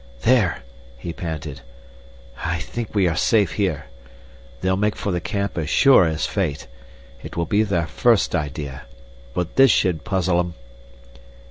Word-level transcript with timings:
"There!" 0.21 0.63
he 0.97 1.13
panted. 1.13 1.61
"I 2.43 2.57
think 2.57 2.89
we 2.95 3.07
are 3.07 3.15
safe 3.15 3.51
here. 3.51 3.85
They'll 4.61 4.75
make 4.75 4.95
for 4.95 5.11
the 5.11 5.21
camp 5.21 5.59
as 5.59 5.69
sure 5.69 6.05
as 6.07 6.25
fate. 6.25 6.65
It 7.21 7.37
will 7.37 7.45
be 7.45 7.61
their 7.61 7.85
first 7.85 8.33
idea. 8.33 8.87
But 9.35 9.57
this 9.57 9.69
should 9.69 10.03
puzzle 10.03 10.39
'em." 10.39 10.53